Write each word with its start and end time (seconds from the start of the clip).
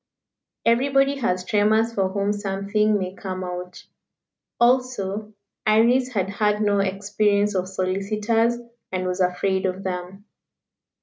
Everybody 0.65 1.17
has 1.17 1.45
tremors 1.45 1.93
for 1.93 2.09
whom 2.09 2.33
something 2.33 2.97
may 2.97 3.13
come 3.13 3.43
out. 3.43 3.85
Also, 4.59 5.35
Iris 5.67 6.09
had 6.13 6.27
had 6.27 6.59
no 6.59 6.79
experience 6.79 7.53
of 7.53 7.67
solicitors, 7.69 8.57
and 8.91 9.05
was 9.05 9.21
afraid 9.21 9.67
of 9.67 9.83
them. 9.83 10.25